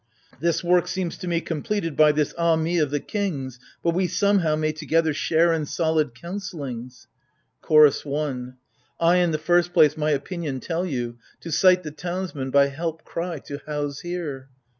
[0.39, 4.07] This work seems to me completed by this" Ah me" of the king's; But we
[4.07, 7.05] somehow may together share in soHd counseUngs.
[7.61, 8.53] CHOROS I.
[8.99, 13.03] I, in the first place, my opinion tell you:— To cite the townsmen, by help
[13.03, 14.47] cry, to house here.